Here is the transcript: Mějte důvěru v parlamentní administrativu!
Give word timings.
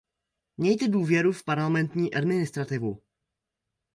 Mějte 0.57 0.87
důvěru 0.87 1.31
v 1.31 1.43
parlamentní 1.43 2.13
administrativu! 2.13 3.01